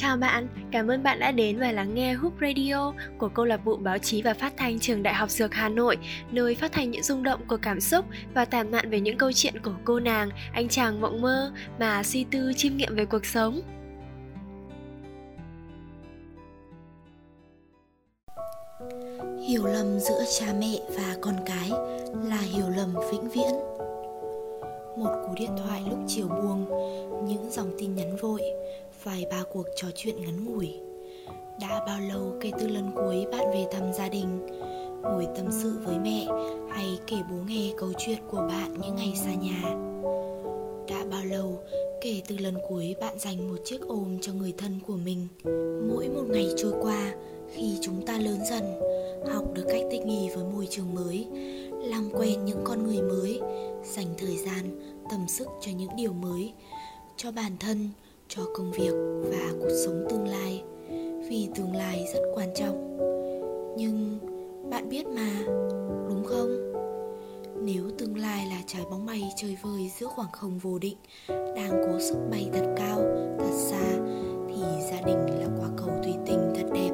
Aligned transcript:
Chào 0.00 0.16
bạn, 0.16 0.48
cảm 0.70 0.90
ơn 0.90 1.02
bạn 1.02 1.18
đã 1.18 1.30
đến 1.30 1.58
và 1.58 1.72
lắng 1.72 1.94
nghe 1.94 2.12
Hoop 2.12 2.32
Radio 2.40 2.92
của 3.18 3.28
câu 3.28 3.44
lạc 3.44 3.64
bộ 3.64 3.76
báo 3.76 3.98
chí 3.98 4.22
và 4.22 4.34
phát 4.34 4.52
thanh 4.56 4.78
trường 4.78 5.02
Đại 5.02 5.14
học 5.14 5.30
Dược 5.30 5.54
Hà 5.54 5.68
Nội, 5.68 5.96
nơi 6.30 6.54
phát 6.54 6.72
thanh 6.72 6.90
những 6.90 7.02
rung 7.02 7.22
động 7.22 7.40
của 7.48 7.56
cảm 7.62 7.80
xúc 7.80 8.04
và 8.34 8.44
tản 8.44 8.70
mạn 8.70 8.90
về 8.90 9.00
những 9.00 9.18
câu 9.18 9.32
chuyện 9.32 9.54
của 9.62 9.74
cô 9.84 10.00
nàng, 10.00 10.30
anh 10.52 10.68
chàng 10.68 11.00
mộng 11.00 11.20
mơ 11.20 11.52
mà 11.78 12.02
suy 12.02 12.24
tư 12.24 12.52
chiêm 12.56 12.76
nghiệm 12.76 12.96
về 12.96 13.04
cuộc 13.04 13.26
sống. 13.26 13.60
Hiểu 19.48 19.66
lầm 19.66 19.98
giữa 19.98 20.24
cha 20.38 20.46
mẹ 20.60 20.78
và 20.96 21.16
con 21.20 21.34
cái 21.46 21.70
là 22.24 22.40
hiểu 22.40 22.68
lầm 22.76 22.94
vĩnh 23.12 23.28
viễn. 23.30 23.52
Một 24.98 25.22
cú 25.26 25.34
điện 25.36 25.50
thoại 25.64 25.82
lúc 25.90 25.98
chiều 26.06 26.28
buông, 26.28 26.66
những 27.28 27.50
dòng 27.50 27.70
tin 27.78 27.94
nhắn 27.94 28.16
vội, 28.16 28.42
vài 29.08 29.26
ba 29.30 29.42
cuộc 29.52 29.66
trò 29.76 29.88
chuyện 29.94 30.16
ngắn 30.20 30.44
ngủi. 30.44 30.74
Đã 31.60 31.84
bao 31.86 32.00
lâu 32.00 32.34
kể 32.40 32.50
từ 32.60 32.68
lần 32.68 32.90
cuối 32.94 33.26
bạn 33.32 33.50
về 33.52 33.66
thăm 33.70 33.92
gia 33.92 34.08
đình? 34.08 34.46
Ngồi 35.02 35.26
tâm 35.36 35.46
sự 35.50 35.78
với 35.84 35.98
mẹ 35.98 36.26
hay 36.70 36.98
kể 37.06 37.16
bố 37.30 37.36
nghe 37.48 37.72
câu 37.76 37.92
chuyện 37.98 38.18
của 38.30 38.46
bạn 38.48 38.74
những 38.82 38.96
ngày 38.96 39.12
xa 39.16 39.34
nhà? 39.34 39.62
Đã 40.88 41.04
bao 41.10 41.24
lâu 41.24 41.58
kể 42.00 42.22
từ 42.28 42.36
lần 42.38 42.54
cuối 42.68 42.94
bạn 43.00 43.18
dành 43.18 43.50
một 43.50 43.56
chiếc 43.64 43.80
ôm 43.88 44.18
cho 44.20 44.32
người 44.32 44.52
thân 44.58 44.80
của 44.86 44.96
mình? 44.96 45.28
Mỗi 45.94 46.08
một 46.08 46.24
ngày 46.28 46.48
trôi 46.56 46.72
qua 46.82 47.14
khi 47.54 47.78
chúng 47.82 48.06
ta 48.06 48.18
lớn 48.18 48.38
dần, 48.50 48.64
học 49.32 49.44
được 49.54 49.64
cách 49.68 49.82
thích 49.90 50.06
nghi 50.06 50.28
với 50.34 50.44
môi 50.44 50.66
trường 50.70 50.94
mới, 50.94 51.26
làm 51.70 52.10
quen 52.12 52.44
những 52.44 52.60
con 52.64 52.86
người 52.86 53.02
mới, 53.02 53.40
dành 53.84 54.14
thời 54.18 54.36
gian, 54.36 54.80
tâm 55.10 55.28
sức 55.28 55.48
cho 55.60 55.72
những 55.78 55.96
điều 55.96 56.12
mới. 56.12 56.52
Cho 57.16 57.30
bản 57.30 57.52
thân 57.60 57.90
cho 58.28 58.42
công 58.54 58.72
việc 58.72 58.92
và 59.30 59.52
cuộc 59.60 59.70
sống 59.84 60.04
tương 60.10 60.28
lai, 60.28 60.62
vì 61.28 61.48
tương 61.54 61.76
lai 61.76 62.04
rất 62.14 62.20
quan 62.34 62.48
trọng. 62.54 62.96
Nhưng 63.76 64.18
bạn 64.70 64.88
biết 64.88 65.06
mà, 65.06 65.30
đúng 66.08 66.24
không? 66.24 66.72
Nếu 67.62 67.82
tương 67.98 68.16
lai 68.16 68.46
là 68.46 68.62
trái 68.66 68.82
bóng 68.90 69.06
bay 69.06 69.22
chơi 69.36 69.56
vơi 69.62 69.90
giữa 70.00 70.06
khoảng 70.06 70.32
không 70.32 70.58
vô 70.58 70.78
định, 70.78 70.96
đang 71.28 71.70
cố 71.70 72.00
sức 72.00 72.16
bay 72.30 72.50
thật 72.52 72.74
cao, 72.76 72.98
thật 73.38 73.54
xa, 73.54 73.98
thì 74.48 74.62
gia 74.90 75.00
đình 75.06 75.40
là 75.40 75.48
quả 75.60 75.68
cầu 75.76 75.88
thủy 76.04 76.14
tinh 76.26 76.52
thật 76.54 76.66
đẹp. 76.74 76.90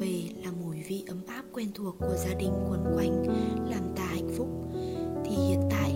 Về 0.00 0.22
là 0.44 0.50
mùi 0.62 0.82
vị 0.88 1.04
ấm 1.08 1.20
áp 1.26 1.44
quen 1.52 1.68
thuộc 1.74 1.96
của 1.98 2.16
gia 2.16 2.34
đình 2.34 2.52
quần 2.68 2.84
quanh 2.96 3.26
làm 3.70 3.82
ta 3.96 4.04
hạnh 4.04 4.28
phúc. 4.36 4.48
Thì 5.24 5.36
hiện 5.36 5.60
tại, 5.70 5.94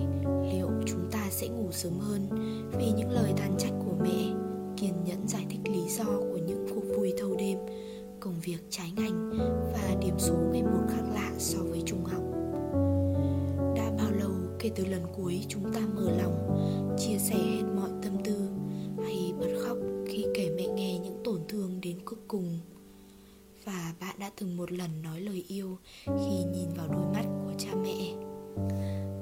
liệu 0.52 0.69
chúng 0.86 1.11
ta 1.11 1.27
sẽ 1.30 1.48
ngủ 1.48 1.72
sớm 1.72 1.92
hơn 1.98 2.28
vì 2.78 2.92
những 2.96 3.11
lời 3.11 3.33
than 3.36 3.55
trách 3.58 3.72
của 3.84 3.94
mẹ, 4.02 4.34
kiên 4.77 5.05
nhẫn 5.05 5.28
giải 5.28 5.46
thích 5.50 5.61
lý 5.64 5.88
do 5.88 6.05
của 6.05 6.38
những 6.46 6.66
cuộc 6.74 6.96
vui 6.96 7.12
thâu 7.19 7.36
đêm, 7.38 7.58
công 8.20 8.34
việc 8.44 8.58
trái 8.70 8.92
ngành 8.96 9.30
và 9.72 9.96
điểm 10.00 10.14
số 10.18 10.34
ngày 10.52 10.62
một 10.62 10.84
khác 10.89 11.02
lạ 11.14 11.33
so 11.39 11.58
với 11.62 11.83
trung 11.86 12.05
học? 12.05 12.22
Đã 13.77 13.92
bao 13.98 14.11
lâu 14.11 14.30
kể 14.58 14.70
từ 14.74 14.84
lần 14.84 15.02
cuối 15.16 15.41
chúng 15.48 15.72
ta 15.72 15.80
mở 15.94 16.11
lòng, 16.11 16.58
chia 16.98 17.18
sẻ 17.18 17.34
hết 17.34 17.62
mọi 17.77 17.91
tâm 18.02 18.12
tư 18.24 18.48
hay 19.05 19.33
bật 19.41 19.50
khóc 19.64 19.78
khi 20.06 20.27
kể 20.34 20.50
mẹ 20.56 20.66
nghe 20.66 20.98
những 20.98 21.20
tổn 21.24 21.41
thương 21.48 21.80
đến 21.80 21.96
cuối 22.05 22.18
cùng? 22.28 22.58
Từng 24.36 24.56
một 24.56 24.72
lần 24.72 25.02
nói 25.02 25.20
lời 25.20 25.45
yêu 25.48 25.78
khi 26.06 26.45
nhìn 26.52 26.68
vào 26.77 26.89
đôi 26.89 27.12
mắt 27.12 27.24
của 27.24 27.52
cha 27.58 27.70
mẹ. 27.83 28.14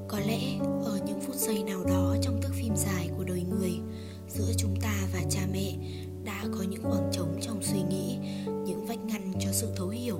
Có 0.08 0.18
lẽ 0.18 0.58
ở 0.84 1.00
những 1.06 1.20
phút 1.20 1.36
giây 1.36 1.62
nào 1.62 1.84
đó 1.84 2.16
trong 2.22 2.40
thước 2.42 2.52
phim 2.54 2.76
dài 2.76 3.10
của 3.16 3.24
đời 3.24 3.42
người, 3.42 3.72
giữa 4.28 4.52
chúng 4.56 4.76
ta 4.80 4.94
và 5.12 5.20
cha 5.30 5.40
mẹ 5.52 5.76
đã 6.24 6.44
có 6.52 6.64
những 6.70 6.82
khoảng 6.82 7.10
trống 7.12 7.38
trong 7.40 7.62
suy 7.62 7.82
nghĩ, 7.82 8.18
những 8.46 8.86
vách 8.86 9.04
ngăn 9.04 9.32
cho 9.40 9.52
sự 9.52 9.72
thấu 9.76 9.88
hiểu 9.88 10.16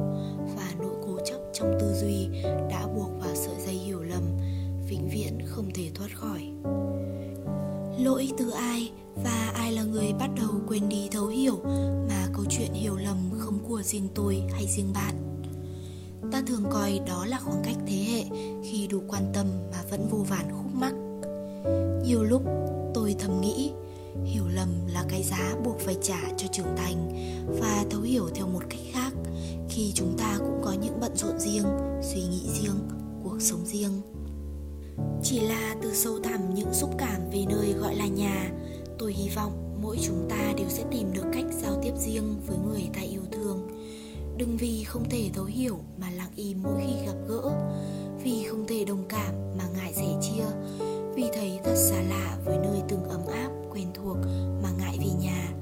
và 0.57 0.73
nỗi 0.79 0.95
cố 1.07 1.19
chấp 1.25 1.39
trong 1.53 1.79
tư 1.81 1.95
duy 1.95 2.29
đã 2.71 2.87
buộc 2.87 3.11
vào 3.21 3.35
sợi 3.35 3.57
dây 3.67 3.75
hiểu 3.75 4.03
lầm, 4.03 4.23
vĩnh 4.89 5.09
viễn 5.09 5.47
không 5.47 5.71
thể 5.75 5.91
thoát 5.95 6.09
khỏi. 6.15 6.43
Lỗi 7.99 8.29
từ 8.39 8.51
ai 8.51 8.91
và 9.25 9.53
ai 9.55 9.73
là 9.73 9.83
người 9.83 10.13
bắt 10.19 10.31
đầu 10.37 10.51
quên 10.69 10.89
đi 10.89 11.09
thấu 11.13 11.27
hiểu 11.27 11.61
của 13.83 13.89
riêng 13.89 14.09
tôi 14.15 14.43
hay 14.53 14.67
riêng 14.67 14.93
bạn. 14.93 15.43
Ta 16.33 16.43
thường 16.47 16.65
coi 16.71 17.01
đó 17.07 17.27
là 17.27 17.39
khoảng 17.39 17.63
cách 17.65 17.77
thế 17.87 17.97
hệ 17.97 18.25
khi 18.65 18.87
đủ 18.87 19.03
quan 19.09 19.33
tâm 19.35 19.47
mà 19.73 19.83
vẫn 19.91 20.09
vô 20.11 20.19
vàn 20.19 20.51
khúc 20.53 20.75
mắc. 20.75 20.95
Nhiều 22.05 22.23
lúc 22.23 22.43
tôi 22.95 23.15
thầm 23.19 23.41
nghĩ, 23.41 23.73
hiểu 24.25 24.45
lầm 24.55 24.69
là 24.87 25.05
cái 25.09 25.23
giá 25.23 25.55
buộc 25.65 25.81
phải 25.81 25.97
trả 26.03 26.21
cho 26.37 26.47
trưởng 26.53 26.77
thành 26.77 27.17
và 27.61 27.85
thấu 27.91 28.01
hiểu 28.01 28.29
theo 28.35 28.47
một 28.47 28.63
cách 28.71 28.81
khác 28.93 29.13
khi 29.69 29.93
chúng 29.95 30.15
ta 30.19 30.37
cũng 30.39 30.61
có 30.65 30.73
những 30.73 31.01
bận 31.01 31.17
rộn 31.17 31.39
riêng, 31.39 31.67
suy 32.03 32.21
nghĩ 32.23 32.49
riêng, 32.61 32.89
cuộc 33.25 33.41
sống 33.41 33.67
riêng. 33.67 34.01
Chỉ 35.23 35.41
là 35.41 35.77
từ 35.83 35.95
sâu 35.95 36.19
thẳm 36.23 36.55
những 36.55 36.75
xúc 36.75 36.91
cảm 36.99 37.31
về 37.33 37.45
nơi 37.49 37.73
gọi 37.73 37.95
là 37.95 38.07
nhà 38.07 38.53
tôi 39.03 39.13
hy 39.13 39.29
vọng 39.29 39.79
mỗi 39.83 39.99
chúng 40.03 40.27
ta 40.31 40.53
đều 40.57 40.69
sẽ 40.69 40.85
tìm 40.91 41.13
được 41.13 41.25
cách 41.33 41.45
giao 41.63 41.81
tiếp 41.83 41.93
riêng 41.97 42.37
với 42.47 42.57
người 42.67 42.91
ta 42.95 43.01
yêu 43.01 43.21
thương. 43.33 43.69
Đừng 44.37 44.57
vì 44.57 44.85
không 44.85 45.05
thể 45.11 45.31
thấu 45.35 45.45
hiểu 45.45 45.79
mà 46.01 46.11
lặng 46.11 46.31
im 46.37 46.63
mỗi 46.63 46.81
khi 46.87 47.07
gặp 47.07 47.15
gỡ. 47.29 47.43
Vì 48.25 48.45
không 48.45 48.67
thể 48.69 48.85
đồng 48.85 49.05
cảm 49.09 49.35
mà 49.59 49.65
ngại 49.77 49.93
sẻ 49.95 50.07
chia. 50.21 50.45
Vì 51.15 51.25
thấy 51.35 51.61
thật 51.65 51.75
xa 51.75 52.03
lạ 52.03 52.39
với 52.45 52.57
nơi 52.57 52.83
từng 52.89 53.05
ấm 53.05 53.21
áp, 53.33 53.51
quen 53.71 53.87
thuộc 53.95 54.17
mà 54.63 54.71
ngại 54.79 54.97
về 54.99 55.11
nhà. 55.21 55.53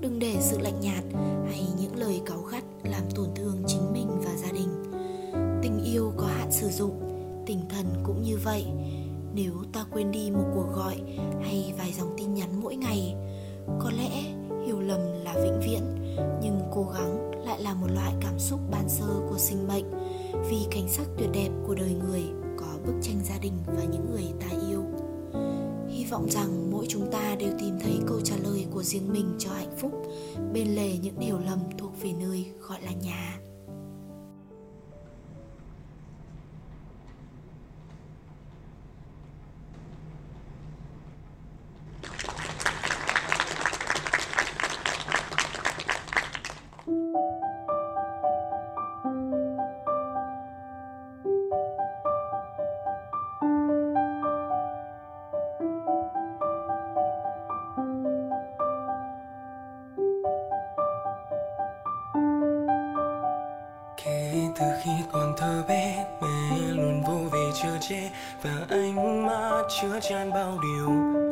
Đừng 0.00 0.18
để 0.18 0.36
sự 0.40 0.58
lạnh 0.58 0.80
nhạt 0.80 1.04
mỗi 12.62 12.76
ngày. 12.76 13.14
Có 13.78 13.90
lẽ 13.90 14.22
hiểu 14.66 14.80
lầm 14.80 15.00
là 15.24 15.34
vĩnh 15.42 15.60
viễn, 15.60 15.82
nhưng 16.42 16.60
cố 16.72 16.86
gắng 16.94 17.30
lại 17.44 17.62
là 17.62 17.74
một 17.74 17.86
loại 17.94 18.12
cảm 18.20 18.38
xúc 18.38 18.60
ban 18.70 18.88
sơ 18.88 19.06
của 19.30 19.38
sinh 19.38 19.68
mệnh. 19.68 19.84
Vì 20.50 20.58
cảnh 20.70 20.88
sắc 20.88 21.06
tuyệt 21.18 21.28
đẹp 21.32 21.48
của 21.66 21.74
đời 21.74 21.94
người 22.08 22.22
có 22.56 22.66
bức 22.86 22.94
tranh 23.02 23.20
gia 23.24 23.38
đình 23.38 23.52
và 23.66 23.82
những 23.92 24.10
người 24.10 24.24
ta 24.40 24.56
yêu. 24.68 24.84
Hy 25.88 26.04
vọng 26.04 26.30
rằng 26.30 26.70
mỗi 26.70 26.86
chúng 26.88 27.10
ta 27.12 27.36
đều 27.38 27.50
tìm 27.58 27.78
thấy 27.82 27.98
câu 28.06 28.20
trả 28.20 28.36
lời 28.36 28.66
của 28.70 28.82
riêng 28.82 29.12
mình 29.12 29.34
cho 29.38 29.50
hạnh 29.50 29.76
phúc, 29.78 29.92
bên 30.52 30.74
lề 30.74 30.98
những 31.02 31.20
hiểu 31.20 31.38
lầm 31.38 31.58
thuộc 31.78 32.02
về 32.02 32.12
nơi 32.12 32.46
gọi 32.68 32.82
là 32.82 32.92
nhà. 32.92 33.38
từ 64.62 64.68
khi 64.82 64.90
còn 65.12 65.34
thơ 65.36 65.62
bé 65.68 66.06
mẹ 66.20 66.56
luôn 66.70 67.02
vô 67.02 67.18
về 67.32 67.50
chờ 67.62 67.68
che 67.80 68.10
và 68.42 68.50
anh 68.68 69.26
mắt 69.26 69.62
chứa 69.80 70.00
chan 70.02 70.30
bao 70.30 70.58
điều 70.62 70.88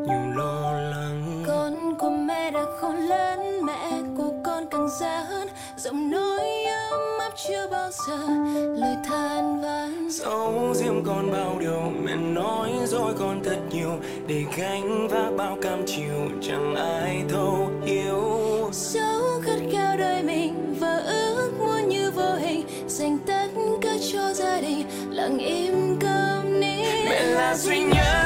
nhiều 0.06 0.37
lo 0.37 0.73
lắng. 0.73 1.44
Con 1.47 1.99
của 1.99 2.11
mẹ 2.11 2.50
đã 2.50 2.65
khôn 2.81 2.97
lớn 2.97 3.61
mẹ 3.62 3.91
của 4.17 4.32
con 4.44 4.65
càng 4.71 4.88
già 5.00 5.21
hơn. 5.21 5.49
Giọng 5.77 6.11
nói 6.11 6.65
ấm 6.91 7.00
áp 7.21 7.32
chưa 7.49 7.69
bao 7.71 7.91
giờ 7.91 8.19
lời 8.77 8.97
than 9.05 9.61
vãn. 9.61 10.09
Dẫu 10.11 10.75
riêng 10.75 11.03
con 11.06 11.32
bao 11.32 11.56
điều 11.61 11.93
mẹ 12.03 12.17
nói 12.17 12.71
rồi 12.87 13.15
con 13.19 13.41
thật 13.44 13.59
nhiều. 13.71 13.91
Để 14.27 14.44
gánh 14.56 15.09
vác 15.09 15.32
bao 15.37 15.56
cam 15.62 15.82
chịu 15.87 16.31
chẳng 16.43 16.75
ai 16.75 17.23
thấu 17.29 17.71
hiểu. 17.85 18.71
Sao 18.73 19.10
dành 22.91 23.19
tất 23.27 23.49
cả 23.83 23.91
cho 24.13 24.35
gia 24.35 24.61
đình 24.61 24.87
lặng 25.11 25.39
im 25.39 25.97
cơm 26.01 26.61
đi 26.61 26.83
mẹ 27.05 27.23
là 27.23 27.55
duy 27.57 27.83
nhất 27.83 28.19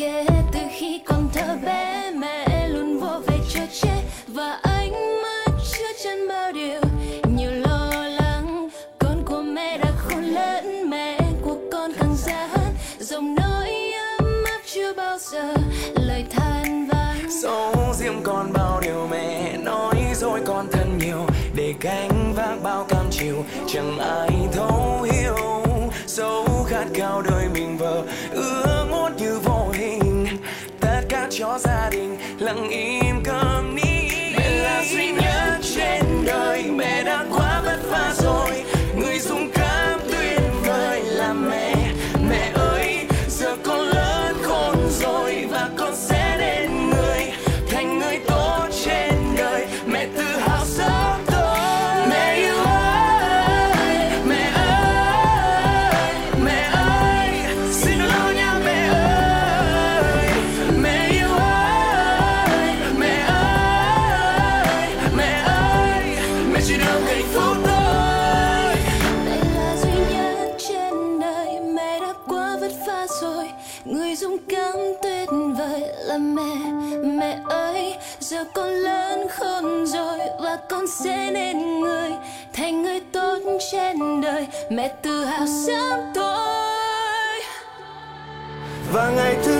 kể 0.00 0.24
từ 0.52 0.60
khi 0.78 1.00
còn 1.04 1.28
thơ 1.32 1.56
bé, 1.64 2.10
mẹ 2.16 2.68
luôn 2.68 3.00
vô 3.00 3.20
về 3.26 3.38
cho 3.54 3.60
chế 3.80 4.02
và 4.28 4.58
ánh 4.62 5.22
mắt 5.22 5.52
chưa 5.72 5.92
chân 6.04 6.28
bao 6.28 6.52
điều. 6.52 6.80
Nhiều 7.36 7.50
lo 7.50 7.90
lắng, 8.08 8.68
con 8.98 9.22
của 9.26 9.42
mẹ 9.42 9.78
đã 9.78 9.90
khôn 9.96 10.24
lớn. 10.24 10.90
Mẹ 10.90 11.18
của 11.42 11.56
con 11.72 11.92
càng 11.98 12.14
già 12.16 12.46
hơn. 12.46 12.74
Dòng 12.98 13.34
nỗi 13.34 13.92
ấm 14.18 14.44
áp 14.44 14.60
chưa 14.74 14.94
bao 14.94 15.18
giờ. 15.18 15.54
Lời 15.94 16.24
than 16.30 16.86
vãn 16.86 17.30
dấu 17.42 17.74
riêng 17.94 18.20
con 18.24 18.52
bao 18.52 18.80
điều 18.82 19.08
mẹ 19.10 19.56
nói 19.64 19.96
dối 20.14 20.40
con 20.46 20.66
thân 20.72 20.98
nhiều. 20.98 21.26
Để 21.54 21.74
gánh 21.80 22.32
vác 22.36 22.62
bao 22.62 22.86
cam 22.88 23.06
chịu, 23.10 23.44
chẳng 23.68 23.98
ai 23.98 24.30
thấu 24.52 24.79
đình 32.54 32.70
lặng 32.70 32.99
phá 72.86 73.06
rồi. 73.20 73.50
Người 73.84 74.16
dũng 74.16 74.36
cảm 74.48 74.74
tuyệt 75.02 75.28
vời 75.58 75.82
là 75.98 76.18
mẹ 76.18 76.56
Mẹ 77.04 77.38
ơi 77.48 77.94
Giờ 78.20 78.44
con 78.54 78.68
lớn 78.68 79.28
khôn 79.28 79.86
rồi 79.86 80.18
Và 80.40 80.58
con 80.70 80.84
sẽ 80.86 81.30
nên 81.30 81.80
người, 81.80 82.10
Thành 82.52 82.82
người 82.82 83.00
tốt 83.12 83.38
trên 83.72 84.20
đời. 84.20 84.46
Mẹ 84.70 84.88
tự 85.02 85.24
hào 85.24 85.46
sớm 85.66 86.00
thôi. 86.14 87.40
Và 88.92 89.10
ngày 89.10 89.36
thứ 89.44 89.59